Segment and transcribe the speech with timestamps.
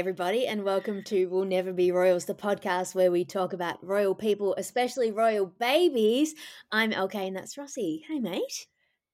[0.00, 4.14] everybody, and welcome to We'll Never Be Royals, the podcast where we talk about royal
[4.14, 6.34] people, especially royal babies.
[6.72, 8.02] I'm LK, and that's Rossi.
[8.08, 8.66] Hey, mate.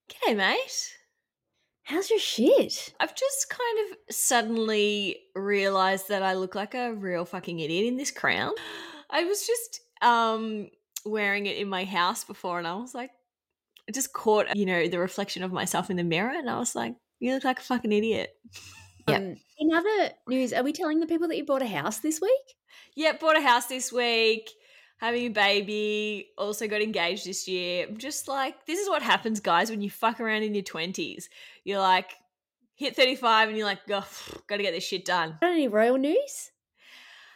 [0.09, 0.93] G'day, mate.
[1.83, 2.95] How's your shit?
[3.01, 7.97] I've just kind of suddenly realized that I look like a real fucking idiot in
[7.97, 8.53] this crown.
[9.11, 10.69] I was just um
[11.05, 13.11] wearing it in my house before, and I was like,
[13.89, 16.77] I just caught, you know, the reflection of myself in the mirror, and I was
[16.77, 18.31] like, you look like a fucking idiot.
[19.09, 19.19] Yeah.
[19.19, 22.21] Um, in other news, are we telling the people that you bought a house this
[22.21, 22.57] week?
[22.95, 24.51] Yeah, bought a house this week,
[24.99, 27.87] having a baby, also got engaged this year.
[27.89, 31.25] I'm just like, this is what happens, guys, when you fuck around in your 20s.
[31.65, 32.11] You're like,
[32.75, 34.09] hit 35 and you're like, oh,
[34.47, 35.39] gotta get this shit done.
[35.41, 36.51] Got any royal news?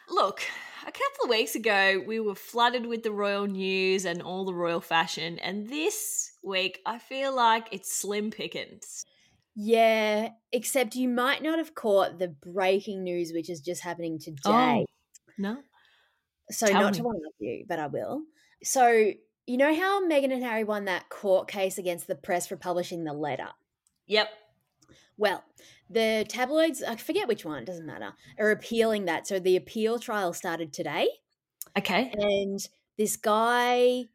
[0.09, 0.43] Look,
[0.83, 4.55] a couple of weeks ago, we were flooded with the royal news and all the
[4.55, 5.39] royal fashion.
[5.39, 9.07] And this week, I feel like it's slim pickings.
[9.57, 14.41] Yeah, except you might not have caught the breaking news, which is just happening today.
[14.45, 14.85] Oh,
[15.39, 15.59] no.
[16.51, 16.99] So, tell not me.
[16.99, 18.23] to one up you, but I will.
[18.63, 19.13] So,
[19.47, 23.05] you know how Meghan and Harry won that court case against the press for publishing
[23.05, 23.49] the letter?
[24.07, 24.29] Yep.
[25.17, 25.45] Well,
[25.89, 29.27] the tabloids, I forget which one, it doesn't matter, are appealing that.
[29.27, 31.09] So, the appeal trial started today.
[31.77, 32.11] Okay.
[32.15, 32.59] and
[32.99, 34.07] this guy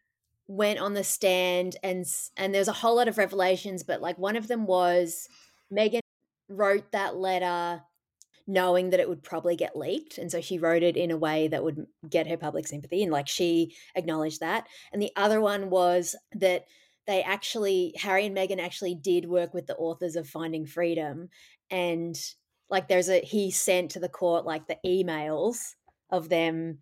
[0.48, 2.06] went on the stand and
[2.38, 5.28] and there's a whole lot of revelations but like one of them was
[5.74, 6.00] Meghan
[6.50, 7.82] wrote that letter
[8.48, 11.48] knowing that it would probably get leaked and so she wrote it in a way
[11.48, 14.68] that would get her public sympathy and like she acknowledged that.
[14.94, 16.66] And the other one was that
[17.08, 21.30] they actually Harry and Meghan actually did work with the authors of Finding Freedom
[21.72, 22.16] and
[22.70, 25.74] like there's a he sent to the court like the emails
[26.12, 26.80] of them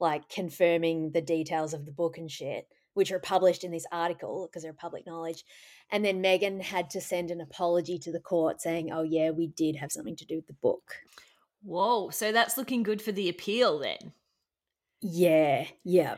[0.00, 4.48] like confirming the details of the book and shit, which are published in this article
[4.48, 5.44] because they're public knowledge.
[5.90, 9.46] And then Meghan had to send an apology to the court saying, oh, yeah, we
[9.46, 10.94] did have something to do with the book.
[11.62, 12.10] Whoa.
[12.10, 14.12] So that's looking good for the appeal then.
[15.00, 16.16] Yeah, yeah.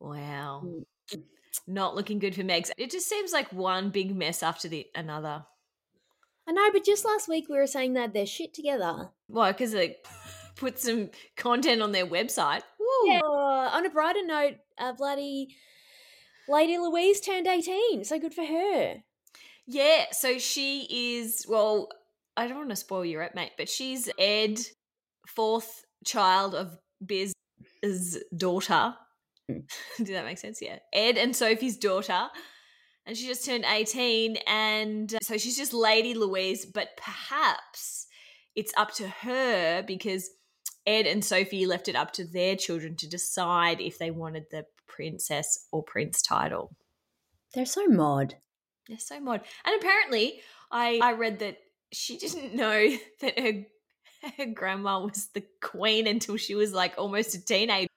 [0.00, 0.62] Wow.
[0.64, 0.84] Mm.
[1.66, 2.70] Not looking good for Megs.
[2.78, 5.44] It just seems like one big mess after the another.
[6.48, 9.10] I know, but just last week we were saying that they're shit together.
[9.26, 9.52] Why?
[9.52, 9.96] Because they
[10.56, 12.62] put some content on their website.
[12.78, 13.10] Woo.
[13.10, 13.20] Yeah.
[13.48, 15.48] Uh, on a brighter note, uh, bloody
[16.50, 18.04] Lady Louise turned 18.
[18.04, 18.96] So good for her.
[19.66, 21.88] Yeah, so she is, well,
[22.36, 24.58] I don't want to spoil your right, mate, but she's Ed,
[25.26, 28.94] fourth child of Biz's daughter.
[29.48, 29.60] Hmm.
[29.96, 30.60] Did that make sense?
[30.60, 30.80] Yeah.
[30.92, 32.28] Ed and Sophie's daughter.
[33.06, 34.36] And she just turned 18.
[34.46, 38.08] And uh, so she's just Lady Louise, but perhaps
[38.54, 40.28] it's up to her because
[40.88, 44.64] Ed and Sophie left it up to their children to decide if they wanted the
[44.86, 46.74] princess or prince title.
[47.54, 48.36] They're so mod.
[48.88, 49.42] They're so mod.
[49.66, 50.40] And apparently,
[50.72, 51.58] I I read that
[51.92, 53.66] she didn't know that her
[54.38, 57.88] her grandma was the queen until she was like almost a teenager.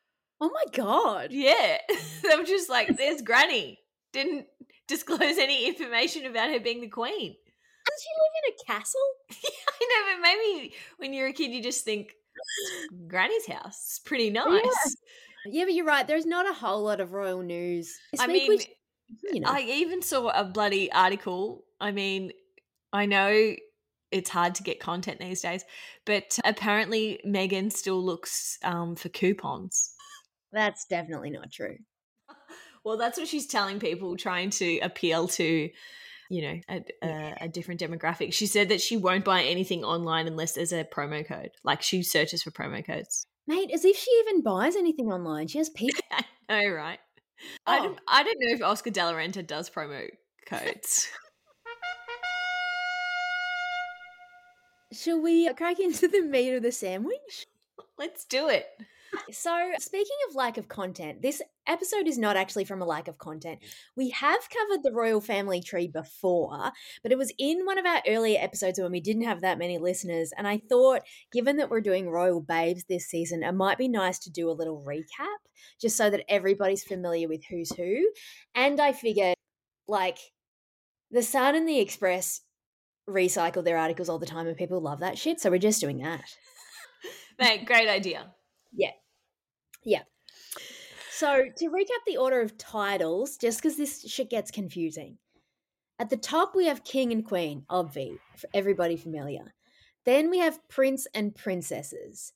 [0.42, 1.32] Oh my God.
[1.32, 1.78] Yeah,
[2.24, 3.80] they were just like, there's Granny.
[4.12, 4.48] Didn't
[4.90, 7.36] disclose any information about her being the queen.
[7.86, 9.02] Does she live in a castle?
[9.32, 12.14] I know, but maybe when you're a kid, you just think
[13.08, 13.84] Granny's house.
[13.88, 14.46] It's pretty nice.
[14.46, 14.72] Yeah.
[15.46, 16.08] Yeah, but you're right.
[16.08, 17.98] There's not a whole lot of royal news.
[18.12, 18.68] This I mean, we-
[19.34, 19.50] you know.
[19.50, 21.66] I even saw a bloody article.
[21.80, 22.32] I mean,
[22.94, 23.56] I know
[24.12, 25.64] it's hard to get content these days,
[26.06, 29.94] but apparently Meghan still looks um, for coupons.
[30.52, 31.78] That's definitely not true.
[32.84, 35.70] Well, that's what she's telling people, trying to appeal to,
[36.32, 38.32] you know, a, a, a different demographic.
[38.34, 41.52] She said that she won't buy anything online unless there's a promo code.
[41.64, 43.28] Like she searches for promo codes.
[43.48, 45.48] Mate, as if she even buys anything online.
[45.48, 46.02] She has people.
[46.12, 46.24] I
[46.62, 47.00] know, right?
[47.68, 47.84] I, Oh.
[47.84, 50.08] don't, I don't know if Oscar De La Renta does promo
[50.48, 51.10] codes.
[54.94, 57.48] Shall we crack into the meat of the sandwich?
[57.98, 58.68] Let's do it.
[59.32, 63.18] So, speaking of lack of content, this episode is not actually from a lack of
[63.18, 63.60] content.
[63.62, 63.68] Mm.
[63.96, 66.72] We have covered the royal family tree before,
[67.04, 69.78] but it was in one of our earlier episodes when we didn't have that many
[69.78, 70.32] listeners.
[70.38, 74.20] And I thought, given that we're doing royal babes this season, it might be nice
[74.20, 75.38] to do a little recap
[75.80, 78.10] just so that everybody's familiar with who's who.
[78.56, 79.36] And I figured,
[79.88, 80.20] like,
[81.12, 82.42] The Sun and the Express
[83.10, 85.40] recycle their articles all the time and people love that shit.
[85.40, 86.24] So we're just doing that.
[87.40, 88.34] Mate, great idea.
[91.12, 95.18] So, to recap the order of titles, just because this shit gets confusing.
[96.00, 99.54] At the top, we have King and Queen, obvi, for everybody familiar.
[100.04, 102.34] Then we have Prince and Princesses.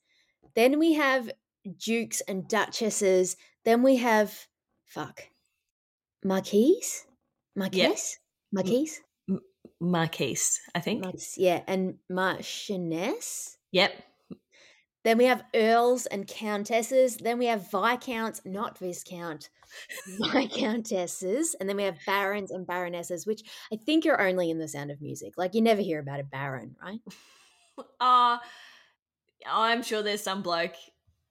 [0.54, 1.32] Then we have
[1.78, 3.38] Dukes and Duchesses.
[3.64, 4.48] Then we have,
[4.86, 5.24] fuck,
[6.24, 7.08] Marquise?
[7.56, 8.20] Marquise?
[8.54, 9.02] Marquise?
[9.82, 11.02] Marquise, I think.
[11.02, 13.58] Marquise, yeah, and Marchioness?
[13.72, 13.94] Yep.
[15.06, 17.18] Then we have earls and countesses.
[17.18, 19.50] Then we have viscounts, not viscount,
[20.20, 21.56] viscountesses.
[21.60, 24.90] And then we have barons and baronesses, which I think are only in the sound
[24.90, 25.38] of music.
[25.38, 27.00] Like you never hear about a baron, right?
[28.00, 28.38] Uh
[29.46, 30.76] I'm sure there's some bloke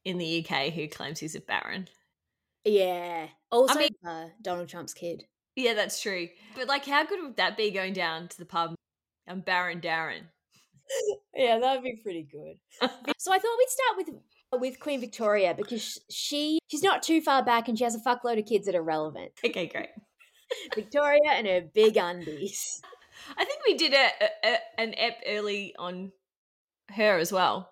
[0.05, 1.89] in the UK who claims he's a baron.
[2.65, 3.29] Yeah.
[3.51, 5.25] Also, mean- uh, Donald Trump's kid.
[5.57, 6.29] Yeah, that's true.
[6.55, 8.75] But like how good would that be going down to the pub?
[9.27, 10.25] I'm Baron Darren.
[11.35, 12.57] Yeah, that'd be pretty good.
[13.19, 17.45] so I thought we'd start with with Queen Victoria because she she's not too far
[17.45, 19.33] back and she has a fuckload of kids that are relevant.
[19.45, 19.89] Okay, great.
[20.75, 22.81] Victoria and her big undies.
[23.39, 24.09] I think we did a,
[24.45, 26.13] a, an ep early on
[26.91, 27.71] her as well.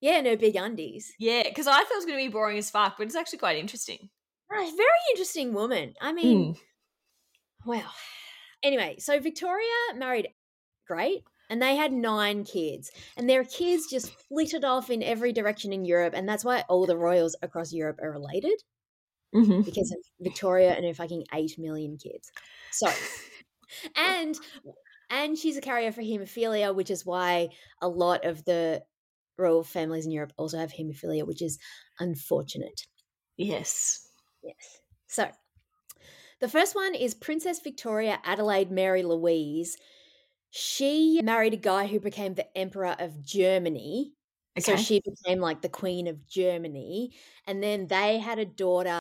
[0.00, 1.12] Yeah, and her big undies.
[1.18, 3.38] Yeah, because I thought it was going to be boring as fuck, but it's actually
[3.38, 4.10] quite interesting.
[4.50, 5.94] Right, very interesting woman.
[6.00, 6.58] I mean, Mm.
[7.64, 7.90] wow.
[8.62, 9.66] Anyway, so Victoria
[9.96, 10.28] married
[10.86, 15.72] great, and they had nine kids, and their kids just flitted off in every direction
[15.72, 18.62] in Europe, and that's why all the royals across Europe are related
[19.34, 19.62] Mm-hmm.
[19.62, 22.30] because of Victoria and her fucking eight million kids.
[22.70, 22.88] So,
[23.96, 24.34] and
[25.10, 27.50] and she's a carrier for hemophilia, which is why
[27.82, 28.82] a lot of the
[29.36, 31.58] royal families in Europe also have hemophilia, which is
[32.00, 32.86] unfortunate.
[33.36, 34.08] Yes.
[34.42, 34.80] Yes.
[35.06, 35.28] So,
[36.40, 39.76] the first one is Princess Victoria Adelaide Mary Louise.
[40.58, 44.14] She married a guy who became the Emperor of Germany.
[44.58, 47.12] So she became like the Queen of Germany.
[47.46, 48.98] And then they had a daughter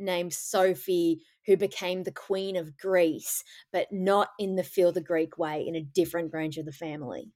[0.00, 5.38] named Sophie who became the Queen of Greece, but not in the Phil the Greek
[5.38, 7.30] way, in a different branch of the family.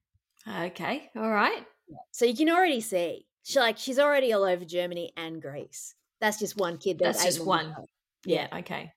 [0.49, 1.11] Okay.
[1.15, 1.65] All right.
[2.11, 5.95] So you can already see, she, like, she's already all over Germany and Greece.
[6.21, 6.99] That's just one kid.
[6.99, 7.73] There's That's just one.
[7.77, 7.87] go.
[8.25, 8.49] Yeah.
[8.53, 8.91] Okay.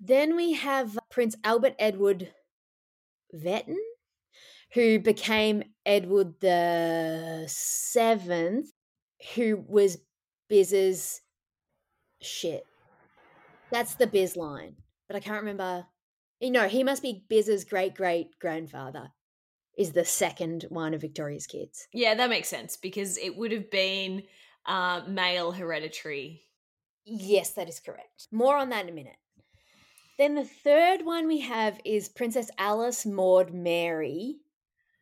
[0.00, 2.32] Then we have Prince Albert Edward
[3.32, 3.78] Vetten,
[4.72, 8.70] who became Edward the Seventh,
[9.34, 9.98] who was
[10.48, 11.20] Biz's
[12.20, 12.64] shit.
[13.70, 14.76] That's the Biz line,
[15.06, 15.86] but I can't remember.
[16.40, 19.12] You know, he must be Biz's great great grandfather.
[19.76, 21.86] Is the second one of Victoria's kids.
[21.92, 24.24] Yeah, that makes sense because it would have been
[24.66, 26.42] uh, male hereditary.
[27.04, 28.26] Yes, that is correct.
[28.32, 29.16] More on that in a minute.
[30.18, 34.38] Then the third one we have is Princess Alice Maud Mary.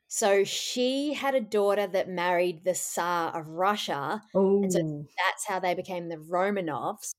[0.08, 4.22] So she had a daughter that married the Tsar of Russia.
[4.34, 4.62] Oh.
[4.62, 5.06] And so oh.
[5.16, 7.12] that's how they became the Romanovs,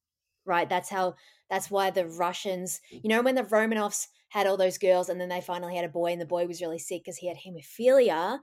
[0.46, 0.70] right?
[0.70, 1.16] That's how,
[1.50, 5.30] that's why the Russians, you know, when the Romanovs had all those girls and then
[5.30, 8.40] they finally had a boy and the boy was really sick because he had hemophilia.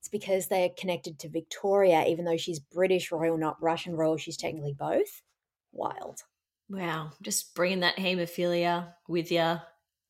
[0.00, 4.16] It's because they are connected to Victoria, even though she's British royal, not Russian royal.
[4.16, 5.22] She's technically both.
[5.70, 6.24] Wild.
[6.72, 7.10] Wow.
[7.22, 9.58] Just bringing that hemophilia with you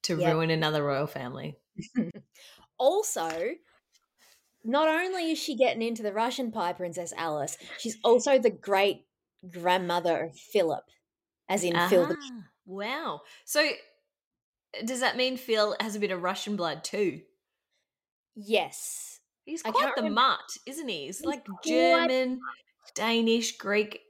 [0.05, 0.33] to Yep.
[0.33, 1.59] ruin another royal family.
[2.79, 3.31] Also,
[4.65, 9.07] not only is she getting into the Russian pie, Princess Alice, she's also the great
[9.49, 10.83] grandmother of Philip,
[11.49, 13.21] as in Phil the Ah, wow.
[13.45, 13.69] So
[14.85, 17.21] does that mean Phil has a bit of Russian blood too?
[18.35, 19.21] Yes.
[19.45, 21.07] He's quite the remem- mutt, isn't he?
[21.07, 22.41] He's like quite- German,
[22.95, 24.01] Danish, Greek,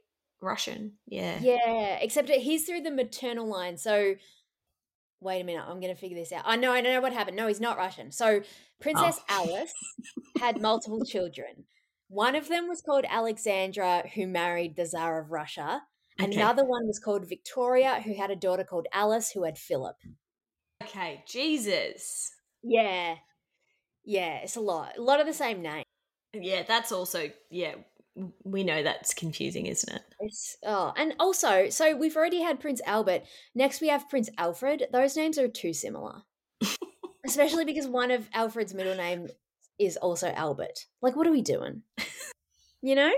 [0.43, 0.93] Russian.
[1.07, 1.39] Yeah.
[1.41, 3.77] Yeah, except he's through the maternal line.
[3.77, 4.15] So,
[5.19, 6.43] wait a minute, I'm going to figure this out.
[6.45, 7.37] I know, I don't know what happened.
[7.37, 8.11] No, he's not Russian.
[8.11, 8.41] So,
[8.79, 9.47] Princess Oh.
[9.47, 9.73] Alice
[10.39, 11.65] had multiple children.
[12.09, 15.81] One of them was called Alexandra, who married the Tsar of Russia.
[16.21, 16.31] Okay.
[16.35, 19.95] Another one was called Victoria, who had a daughter called Alice, who had Philip.
[20.83, 22.31] Okay, Jesus.
[22.61, 23.15] Yeah.
[24.03, 24.97] Yeah, it's a lot.
[24.97, 25.83] A lot of the same name.
[26.33, 27.75] Yeah, that's also yeah.
[28.43, 30.03] We know that's confusing, isn't it?
[30.19, 33.23] It's oh, and also, so we've already had Prince Albert.
[33.55, 34.87] Next, we have Prince Alfred.
[34.91, 36.21] Those names are too similar,
[37.25, 39.27] especially because one of Alfred's middle name
[39.79, 40.85] is also Albert.
[41.01, 41.83] Like, what are we doing?
[42.85, 43.11] You know.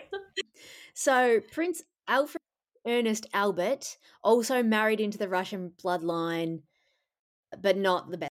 [0.94, 2.42] So Prince Alfred
[2.88, 6.62] Ernest Albert also married into the Russian bloodline,
[7.60, 8.32] but not the best.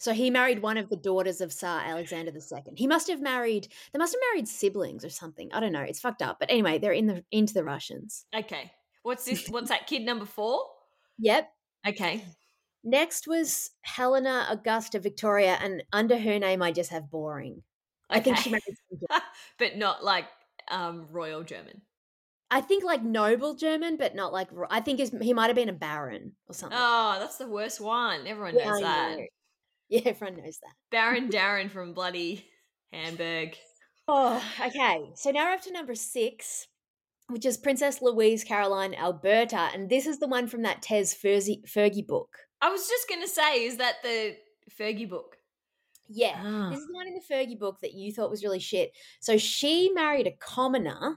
[0.00, 2.72] So he married one of the daughters of Tsar Alexander II.
[2.74, 3.68] He must have married.
[3.92, 5.52] They must have married siblings or something.
[5.52, 5.82] I don't know.
[5.82, 6.40] It's fucked up.
[6.40, 8.24] But anyway, they're in the into the Russians.
[8.34, 8.72] Okay.
[9.02, 9.46] What's this?
[9.50, 10.64] What's that kid number four?
[11.18, 11.52] Yep.
[11.86, 12.24] Okay.
[12.82, 17.62] Next was Helena Augusta Victoria, and under her name, I just have boring.
[18.08, 18.58] I think she Okay.
[18.90, 19.22] married.
[19.58, 20.24] but not like
[20.68, 21.82] um royal German.
[22.50, 24.48] I think like noble German, but not like.
[24.70, 26.78] I think his, he might have been a baron or something.
[26.80, 28.26] Oh, that's the worst one.
[28.26, 29.18] Everyone knows I that.
[29.18, 29.26] know.
[29.90, 30.72] Yeah, everyone knows that.
[30.90, 32.46] Baron Darren from bloody
[32.92, 33.56] Hamburg.
[34.06, 35.10] Oh, okay.
[35.16, 36.68] So now we're up to number six,
[37.28, 41.62] which is Princess Louise Caroline Alberta, and this is the one from that Tez Fergie,
[41.68, 42.28] Fergie book.
[42.62, 44.36] I was just gonna say, is that the
[44.78, 45.36] Fergie book?
[46.08, 46.40] Yeah.
[46.44, 46.70] Ah.
[46.70, 48.92] This is the one in the Fergie book that you thought was really shit.
[49.20, 51.16] So she married a commoner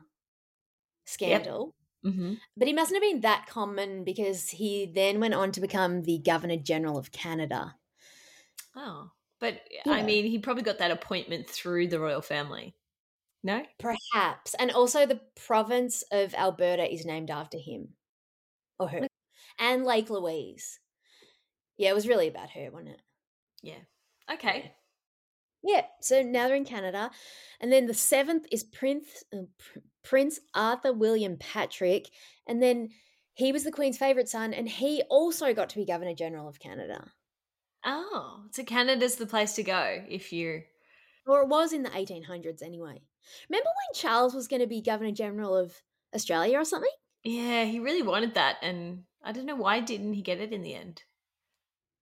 [1.05, 5.61] scandal, hmm but he mustn't have been that common because he then went on to
[5.61, 7.75] become the Governor General of Canada.
[8.75, 12.75] Oh, but I mean, he probably got that appointment through the royal family.
[13.43, 13.63] No.
[13.77, 14.55] Perhaps.
[14.57, 17.89] And also the province of Alberta is named after him
[18.79, 19.07] or her.
[19.59, 20.79] And Lake Louise.
[21.77, 23.01] Yeah, it was really about her, wasn't it?
[23.61, 23.79] Yeah.
[24.31, 24.71] Okay.
[25.61, 27.11] Yeah, so now they're in Canada.
[27.59, 32.09] And then the seventh is Prince uh, Pr- Prince Arthur William Patrick.
[32.47, 32.89] And then
[33.33, 36.59] he was the Queen's favourite son, and he also got to be Governor General of
[36.59, 37.11] Canada.
[37.85, 40.63] Oh, so Canada's the place to go if you.
[41.25, 43.01] Or it was in the 1800s anyway.
[43.49, 45.81] Remember when Charles was going to be Governor General of
[46.13, 46.91] Australia or something?
[47.23, 50.61] Yeah, he really wanted that, and I don't know why didn't he get it in
[50.61, 51.03] the end.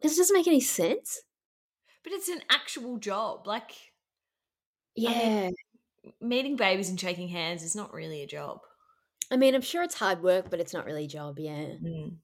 [0.01, 1.21] This doesn't make any sense.
[2.03, 3.47] But it's an actual job.
[3.47, 3.93] Like
[4.95, 5.51] Yeah.
[6.19, 8.61] meeting babies and shaking hands is not really a job.
[9.31, 11.73] I mean, I'm sure it's hard work, but it's not really a job, yeah.
[11.81, 12.17] Mm.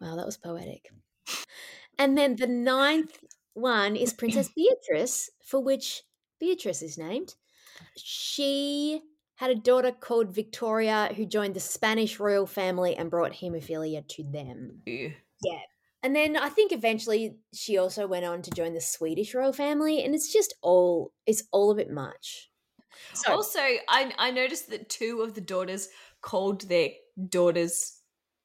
[0.00, 0.90] Wow, that was poetic.
[1.98, 3.22] And then the ninth
[3.54, 6.02] one is Princess Beatrice, for which
[6.40, 7.36] Beatrice is named.
[7.96, 9.02] She
[9.36, 14.22] had a daughter called Victoria who joined the Spanish royal family and brought haemophilia to
[14.24, 14.82] them.
[14.86, 15.12] Ew.
[16.04, 20.02] And then I think eventually she also went on to join the Swedish royal family,
[20.02, 22.50] and it's just all it's all a bit much.
[23.14, 25.88] So Also, I I noticed that two of the daughters
[26.20, 26.90] called their
[27.28, 28.00] daughters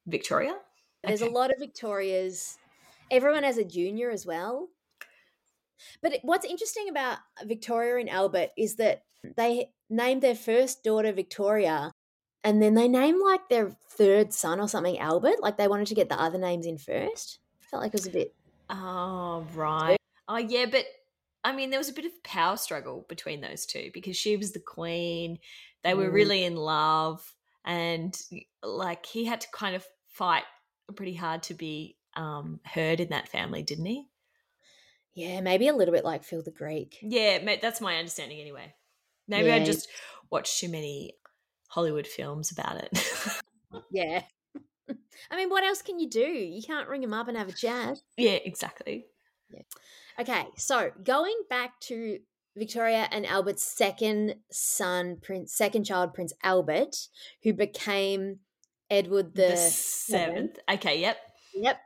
[0.06, 0.60] Victoria.
[1.04, 1.32] There's Okay.
[1.32, 2.58] a lot of Victorias.
[3.10, 4.70] Everyone has a junior as well.
[6.02, 9.04] But what's interesting about Victoria and Albert is that
[9.36, 11.92] they named their first daughter Victoria
[12.44, 15.42] and then they named like their third son or something Albert.
[15.42, 17.40] Like they wanted to get the other names in first.
[17.70, 18.34] Felt like it was a bit.
[18.70, 19.98] Oh, right.
[20.28, 20.86] Oh, yeah, but
[21.44, 24.52] I mean, there was a bit of power struggle between those two because she was
[24.52, 25.40] the queen.
[25.84, 26.14] They were Mm.
[26.14, 28.18] really in love, and
[28.64, 30.44] like he had to kind of fight
[30.96, 34.08] pretty hard to be um, heard in that family, didn't he?
[35.14, 36.98] Yeah, maybe a little bit like Phil the Greek.
[37.02, 38.74] Yeah, that's my understanding anyway.
[39.28, 39.64] Maybe I Yeah.
[39.64, 39.88] just
[40.30, 41.14] watched too many
[41.70, 43.42] Hollywood films about it.
[43.92, 44.24] Yeah.
[45.30, 46.22] I mean, what else can you do?
[46.22, 48.00] You can't ring him up and have a chat.
[48.16, 49.06] yeah, exactly.
[50.20, 52.20] Okay, so going back to
[52.56, 56.96] Victoria and Albert's second son, Prince, second child, Prince Albert,
[57.44, 58.40] who became
[58.90, 60.58] Edward the, The, seventh.
[60.72, 61.18] Okay, yep.
[61.54, 61.78] Yep.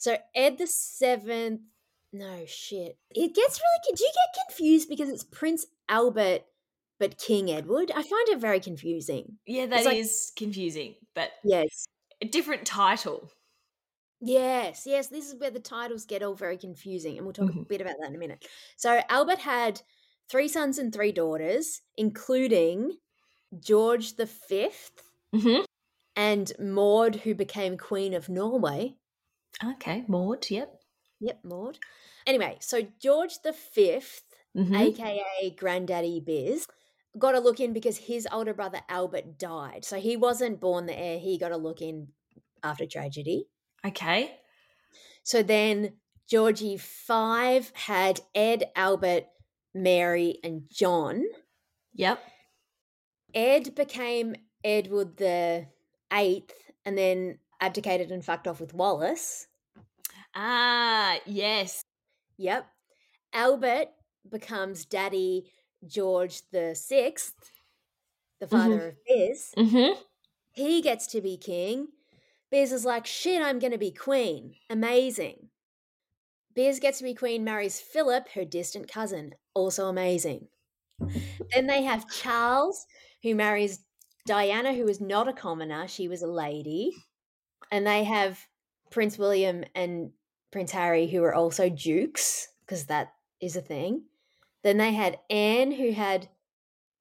[0.00, 1.60] So Ed the seventh.
[2.12, 2.98] No shit.
[3.10, 3.96] It gets really.
[3.96, 6.40] Do you get confused because it's Prince Albert,
[6.98, 7.90] but King Edward?
[7.94, 9.38] I find it very confusing.
[9.46, 11.84] Yeah, that is like- confusing, but Yes.
[12.22, 13.30] a different title.
[14.22, 17.52] Yes, yes, this is where the titles get all very confusing, and we'll talk a
[17.52, 17.68] Mhm.
[17.68, 18.44] bit about that in a minute.
[18.76, 19.80] So, Albert had
[20.30, 22.98] three sons and three daughters, including
[23.58, 25.02] George the Fifth
[25.34, 25.64] Mm-hmm.
[26.16, 28.96] and Maud, who became Queen of Norway.
[29.62, 30.80] Okay, Maud, yep.
[31.20, 31.78] Yep, Maud.
[32.26, 34.22] Anyway, so George the 5th
[34.56, 34.74] Mhm.
[34.74, 36.66] aka Granddaddy Biz,
[37.18, 39.84] got a look in because his older brother Albert died.
[39.84, 42.12] So he wasn't born the heir, he got a look in
[42.62, 43.48] after tragedy.
[43.84, 44.38] Okay.
[45.22, 49.26] So then Georgie five had Ed, Albert,
[49.74, 51.24] Mary, and John.
[51.94, 52.22] Yep.
[53.34, 55.68] Ed became Edward the
[56.12, 59.46] eighth, and then abdicated and fucked off with Wallis.
[60.34, 61.82] Ah, yes.
[62.38, 62.66] Yep.
[63.32, 63.88] Albert
[64.30, 65.50] becomes Daddy
[65.86, 67.50] George the sixth,
[68.40, 69.52] the father of Biz.
[69.56, 70.00] Mm-hmm.
[70.52, 71.88] He gets to be king.
[72.50, 74.54] Biz is like, shit, I'm going to be queen.
[74.68, 75.48] Amazing.
[76.54, 79.34] Biz gets to be queen, marries Philip, her distant cousin.
[79.54, 80.48] Also amazing.
[81.54, 82.86] then they have Charles,
[83.22, 83.80] who marries
[84.26, 85.86] Diana, who is not a commoner.
[85.86, 86.92] She was a lady.
[87.70, 88.38] And they have
[88.90, 90.10] Prince William and
[90.50, 94.04] Prince Harry, who are also dukes, because that is a thing.
[94.62, 96.28] Then they had Anne, who had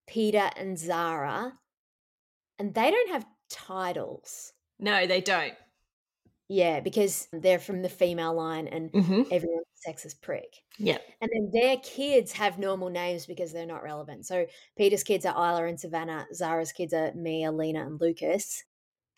[0.07, 1.53] Peter and Zara.
[2.57, 4.53] And they don't have titles.
[4.79, 5.53] No, they don't.
[6.47, 9.21] Yeah, because they're from the female line and Mm-hmm.
[9.31, 10.55] everyone's a sexist prick.
[10.77, 10.97] Yeah.
[11.21, 14.25] And then their kids have normal names because they're not relevant.
[14.25, 14.45] So
[14.77, 16.25] Peter's kids are Isla and Savannah.
[16.33, 18.63] Zara's kids are Mia, Lena, and Lucas.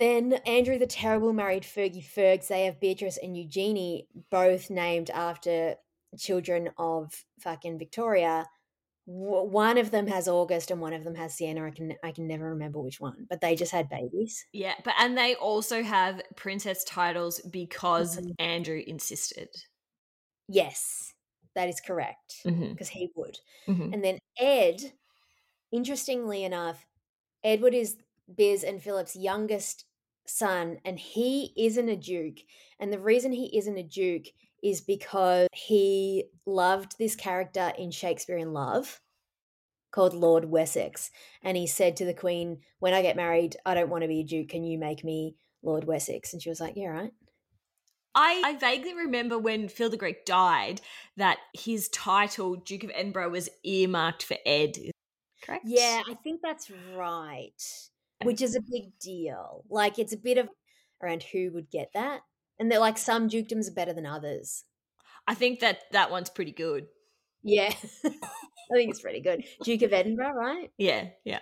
[0.02, 2.50] Then Andrew the Terrible married Fergie Fergs.
[2.50, 5.78] They have Beatrice and Eugenie, both named after
[6.20, 8.48] children of fucking Victoria.
[9.08, 11.66] W- one of them has August and one of them has Sienna.
[11.68, 14.46] I can I can never remember which one, but they just had babies.
[14.54, 18.36] Yeah, but and they also have princess titles because Mhm.
[18.40, 19.50] Andrew insisted.
[20.48, 21.14] Yes.
[21.54, 23.38] that is correct because he would.
[23.68, 23.94] mhm.
[23.94, 24.94] And then Ed,
[25.72, 26.88] interestingly enough,
[27.44, 27.98] Edward is
[28.36, 29.86] Biz and Philip's youngest
[30.26, 32.40] son, and he isn't a duke.
[32.80, 34.28] And the reason he isn't a duke
[34.64, 39.02] is because he loved this character in Shakespeare in Love
[39.92, 41.12] called Lord Wessex.
[41.44, 44.22] And he said to the Queen, When I get married, I don't want to be
[44.22, 44.50] a duke.
[44.50, 46.34] Can you make me Lord Wessex?
[46.34, 47.14] And she was like, Yeah, right.
[48.14, 50.82] I, I vaguely remember when Phil the Greek died
[51.16, 54.78] that his title, Duke of Edinburgh, was earmarked for Ed.
[55.44, 55.64] Correct?
[55.66, 57.64] Yeah, I think that's right.
[58.24, 59.64] Which is a big deal.
[59.70, 60.50] Like it's a bit of
[61.02, 62.22] around who would get that.
[62.60, 64.64] And they're like some dukedoms are better than others.
[65.28, 66.88] I think that that one's pretty good.
[67.44, 67.74] Yeah.
[68.06, 69.44] I think it's pretty good.
[69.64, 70.72] Duke of Edinburgh, right?
[70.78, 71.40] Yeah, yeah.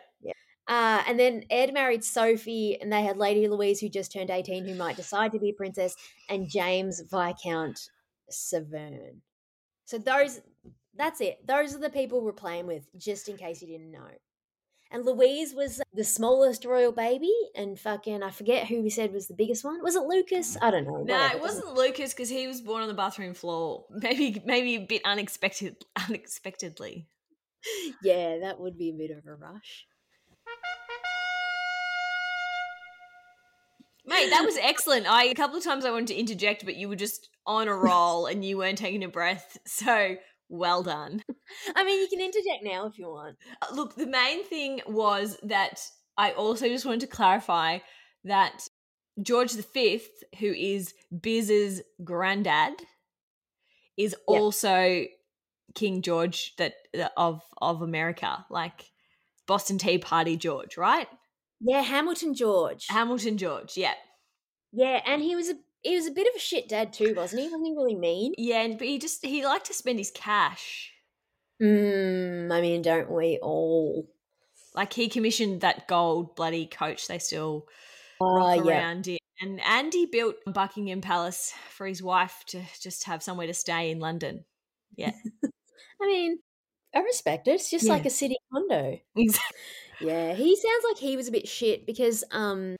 [0.69, 4.67] Uh, and then Ed married Sophie, and they had Lady Louise, who just turned 18,
[4.67, 5.95] who might decide to be a princess,
[6.29, 7.89] and James Viscount
[8.29, 9.21] Severn.
[9.85, 10.41] So those,
[10.95, 11.39] that's it.
[11.47, 14.11] Those are the people we're playing with, just in case you didn't know.
[14.91, 19.13] And Louise was uh, the smallest royal baby, and fucking, I forget who we said
[19.13, 19.83] was the biggest one.
[19.83, 20.57] Was it Lucas?
[20.61, 21.03] I don't know.
[21.03, 23.85] No, whatever, it wasn't Lucas because he was born on the bathroom floor.
[23.91, 27.07] Maybe, maybe a bit unexpected, unexpectedly.
[28.01, 29.85] Yeah, that would be a bit of a rush.
[34.05, 35.05] Mate, that was excellent.
[35.07, 37.75] I a couple of times I wanted to interject, but you were just on a
[37.75, 39.57] roll and you weren't taking a breath.
[39.67, 40.15] So
[40.47, 41.23] well done.
[41.75, 43.37] I mean, you can interject now if you want.
[43.61, 45.81] Uh, Look, the main thing was that
[46.17, 47.79] I also just wanted to clarify
[48.25, 48.67] that
[49.21, 50.01] George V,
[50.39, 52.73] who is Biz's granddad,
[53.97, 54.35] is Yeah.
[54.35, 55.05] also
[55.75, 56.73] King George that
[57.17, 58.85] of of America, like
[59.47, 61.07] Boston Tea Party George, right?
[61.61, 62.85] Yeah, Hamilton George.
[62.89, 63.93] Hamilton George, yeah,
[64.71, 67.41] Yeah, and he was a he was a bit of a shit dad too, wasn't
[67.41, 67.47] he?
[67.47, 68.33] Wasn't he really mean?
[68.37, 70.91] yeah, and but he just he liked to spend his cash.
[71.61, 74.07] Mm, I mean, don't we all?
[74.75, 77.67] Like he commissioned that gold bloody coach they still
[78.21, 78.79] Oh, rock yeah.
[78.79, 79.17] around in.
[79.41, 83.99] And Andy built Buckingham Palace for his wife to just have somewhere to stay in
[83.99, 84.43] London.
[84.97, 85.13] Yeah.
[86.01, 86.39] I mean,
[86.95, 87.51] I respect it.
[87.55, 88.99] It's just like a city condo.
[89.15, 89.57] Exactly.
[90.01, 92.75] Yeah, he sounds like he was a bit shit because um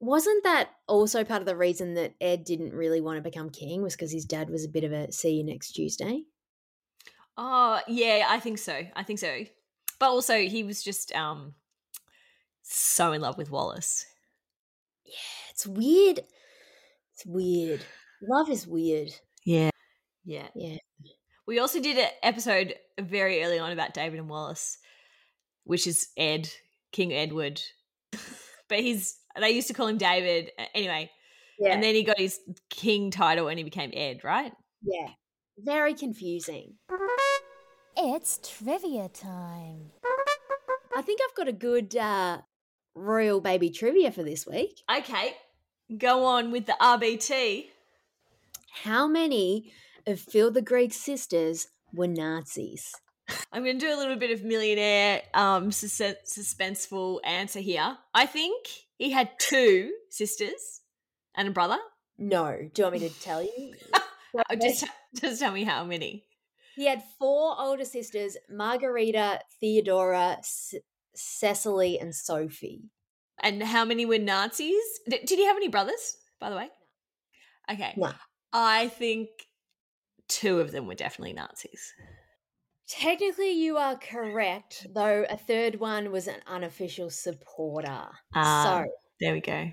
[0.00, 3.82] wasn't that also part of the reason that Ed didn't really want to become king
[3.82, 6.22] was because his dad was a bit of a see you next Tuesday?
[7.42, 8.82] Oh, yeah, I think so.
[8.94, 9.44] I think so.
[9.98, 11.54] But also he was just um
[12.62, 14.04] so in love with Wallis.
[15.06, 15.14] Yeah,
[15.50, 16.20] it's weird.
[17.14, 17.80] It's weird.
[18.22, 19.10] Love is weird.
[19.44, 19.70] Yeah.
[20.24, 20.48] Yeah.
[20.54, 20.76] Yeah.
[21.46, 24.76] We also did an episode very early on about David and Wallis,
[25.64, 26.48] which is Ed,
[26.92, 27.60] King Edward.
[28.68, 30.50] but he's they used to call him David.
[30.74, 31.10] Anyway,
[31.58, 31.72] Yeah.
[31.72, 34.52] and then he got his king title and he became Ed, right?
[34.82, 35.08] yeah.
[35.62, 36.74] Very confusing.
[38.02, 39.90] It's trivia time.
[40.96, 42.38] I think I've got a good uh,
[42.94, 44.80] royal baby trivia for this week.
[44.90, 45.34] Okay.
[45.98, 47.66] Go on with the RBT.
[48.84, 49.74] How many
[50.06, 52.90] of Phil the Greek sisters were Nazis?
[53.52, 57.98] I'm going to do a little bit of millionaire um sus- suspenseful answer here.
[58.14, 60.80] I think he had two sisters
[61.36, 61.78] and a brother.
[62.16, 62.56] No.
[62.72, 63.74] Do you want me to tell you?
[64.62, 66.24] Just just tell me how many.
[66.80, 70.80] He had four older sisters Margarita, Theodora, C-
[71.14, 72.84] Cecily, and Sophie.
[73.42, 74.82] And how many were Nazis?
[75.06, 76.70] Did, did he have any brothers, by the way?
[77.70, 77.92] Okay.
[77.98, 78.12] No.
[78.54, 79.28] I think
[80.26, 81.92] two of them were definitely Nazis.
[82.88, 88.06] Technically, you are correct, though a third one was an unofficial supporter.
[88.34, 88.84] Ah.
[88.84, 88.90] so,
[89.20, 89.70] There we go.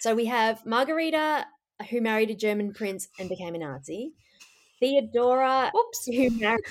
[0.00, 1.46] so we have Margarita,
[1.88, 4.12] who married a German prince and became a Nazi.
[4.82, 6.06] Theodora, Whoops.
[6.06, 6.64] who married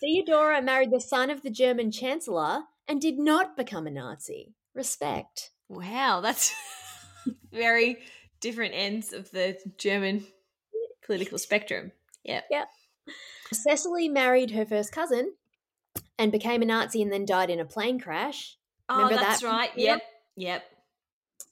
[0.00, 4.54] Theodora married the son of the German chancellor and did not become a Nazi.
[4.74, 5.50] Respect.
[5.68, 6.54] Wow, that's
[7.52, 7.98] very
[8.40, 10.24] different ends of the German
[11.04, 11.92] political spectrum.
[12.24, 12.40] Yeah.
[12.50, 12.64] Yeah.
[13.52, 15.34] Cecily married her first cousin
[16.18, 18.56] and became a Nazi and then died in a plane crash.
[18.88, 19.46] Oh, Remember that's that?
[19.48, 19.70] right.
[19.76, 20.02] Yep.
[20.36, 20.64] Yep.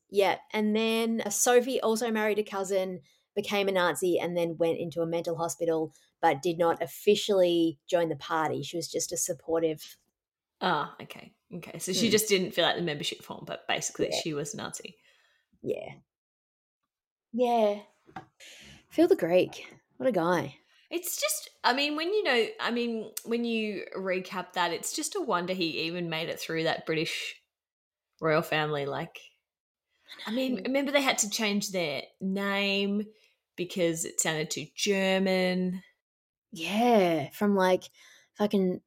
[0.09, 3.01] Yeah, and then Sophie also married a cousin,
[3.35, 8.09] became a Nazi, and then went into a mental hospital, but did not officially join
[8.09, 8.63] the party.
[8.63, 9.97] She was just a supportive.
[10.61, 11.35] Ah, okay.
[11.55, 11.79] Okay.
[11.79, 12.13] So she Hmm.
[12.13, 14.21] just didn't fill out the membership form, but basically Yeah.
[14.23, 14.97] she was Nazi.
[15.63, 15.95] Yeah.
[17.33, 17.83] Yeah.
[18.89, 19.67] Phil the Greek.
[19.99, 20.57] What a guy.
[20.91, 25.17] It's just, I mean, when you know, I mean, when you recap that, it's just
[25.17, 27.35] a wonder he even made it through that British
[28.21, 28.87] royal family.
[28.87, 29.19] Like,
[30.27, 33.03] I mean, remember they had to change their name
[33.57, 35.83] because it sounded too German.
[36.53, 37.85] Yeah, from like
[38.39, 38.81] fucking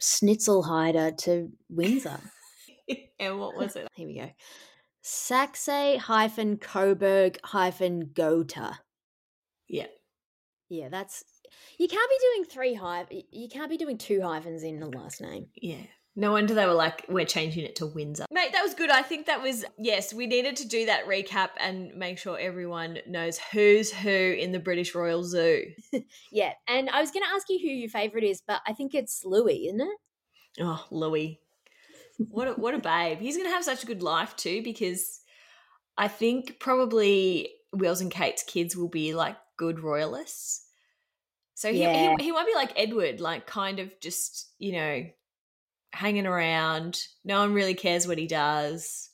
[0.00, 2.20] Schnitzelheide to Windsor.
[3.20, 3.88] and what was it?
[3.94, 4.30] Here we go.
[5.02, 8.78] Saxe hyphen Coburg hyphen Gotha.
[9.68, 9.86] Yeah.
[10.68, 11.24] Yeah, that's
[11.78, 13.22] you can't be doing three hyphen.
[13.30, 15.46] You can't be doing two hyphens in the last name.
[15.56, 15.86] Yeah.
[16.20, 18.26] No wonder they were like, we're changing it to Windsor.
[18.30, 18.90] Mate, that was good.
[18.90, 22.98] I think that was, yes, we needed to do that recap and make sure everyone
[23.06, 25.64] knows who's who in the British Royal Zoo.
[26.30, 28.94] Yeah, and I was going to ask you who your favorite is, but I think
[28.94, 29.98] it's Louis, isn't it?
[30.60, 31.40] Oh, Louis.
[32.18, 33.18] What a, what a babe.
[33.18, 35.20] He's going to have such a good life too because
[35.96, 40.66] I think probably Wills and Kate's kids will be like good royalists.
[41.54, 42.14] So he, Yeah.
[42.18, 45.04] he, he won't be like Edward, like kind of just, you know,
[45.92, 47.00] hanging around.
[47.24, 49.10] No one really cares what he does.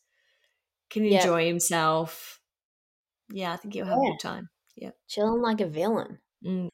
[0.91, 1.19] Can Yeah.
[1.19, 2.41] enjoy himself.
[3.29, 4.49] Yeah, I think he'll have a good time.
[4.77, 6.21] Yeah, chilling like a villain.
[6.45, 6.71] Mm.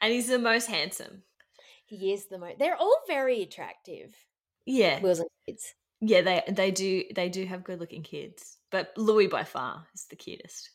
[0.00, 1.22] And he's the most handsome.
[1.86, 2.58] He is the most.
[2.58, 4.14] They're all very attractive.
[4.66, 5.00] Yeah.
[5.00, 5.74] Wills and kids.
[6.00, 8.58] Yeah, they they do they do have good looking kids.
[8.70, 10.70] But Louis by far is the cutest.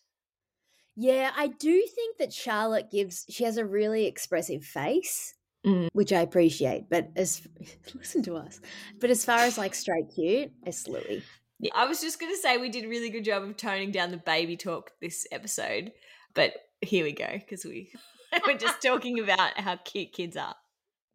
[0.96, 3.26] Yeah, I do think that Charlotte gives.
[3.30, 5.34] She has a really expressive face,
[5.65, 5.89] Mm.
[5.91, 6.89] which I appreciate.
[6.89, 7.41] But as
[7.93, 8.62] listen to us.
[9.00, 11.24] But as far as like straight cute, it's Louis.
[11.60, 13.91] Yeah, I was just going to say we did a really good job of toning
[13.91, 15.91] down the baby talk this episode,
[16.34, 17.91] but here we go because we
[18.48, 20.56] we're just talking about how cute kids are.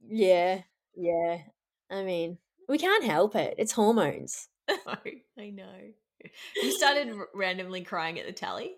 [0.07, 0.61] Yeah,
[0.95, 1.39] yeah.
[1.91, 2.37] I mean,
[2.69, 3.55] we can't help it.
[3.57, 4.49] It's hormones.
[4.69, 5.79] I know.
[6.57, 8.75] You started randomly crying at the tally.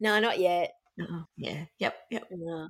[0.00, 0.74] No, not yet.
[1.00, 1.64] Oh, yeah.
[1.78, 1.94] Yep.
[2.10, 2.28] Yep.
[2.32, 2.68] No.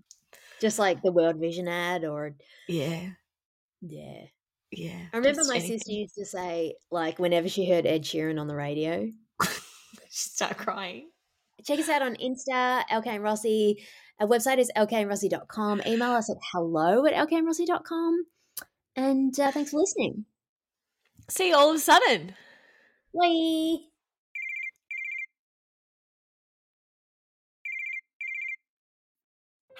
[0.61, 2.35] Just like the World Vision ad, or
[2.68, 3.11] Yeah.
[3.81, 4.25] yeah.
[4.70, 5.01] Yeah.
[5.12, 5.79] I remember my anything.
[5.79, 9.11] sister used to say, like, whenever she heard Ed Sheeran on the radio,
[9.42, 9.51] She'd
[10.12, 11.09] start crying.
[11.66, 13.83] check us out on Insta, LK and Rossi.
[14.20, 15.83] Our website is lkandrossi.com.
[15.87, 18.27] Email us at hello at lkandrossi.com.
[18.96, 20.25] And uh, thanks for listening.
[21.29, 22.35] See you all of a sudden.
[23.14, 23.89] Bye.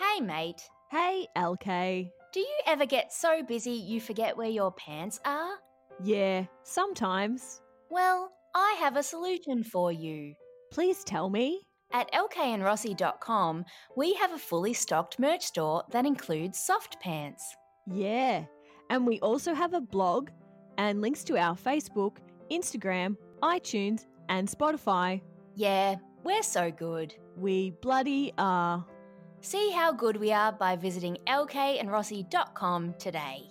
[0.00, 0.62] Hey, mate.
[0.90, 2.10] Hey, LK.
[2.32, 5.52] Do you ever get so busy you forget where your pants are?
[6.02, 7.60] Yeah, sometimes.
[7.90, 10.32] Well, I have a solution for you.
[10.72, 11.60] Please tell me.
[11.92, 17.54] At lkandrossi.com, we have a fully stocked merch store that includes soft pants.
[17.86, 18.46] Yeah.
[18.88, 20.30] And we also have a blog
[20.78, 22.16] and links to our Facebook,
[22.50, 25.20] Instagram, iTunes, and Spotify.
[25.56, 27.14] Yeah, we're so good.
[27.36, 28.86] We bloody are.
[29.42, 33.48] See how good we are by visiting lkandrossi.com today.